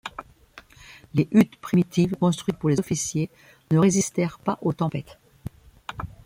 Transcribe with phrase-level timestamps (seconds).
[1.13, 3.29] Les huttes primitives, construites pour les officiers,
[3.69, 5.19] ne résistèrent pas aux tempêtes.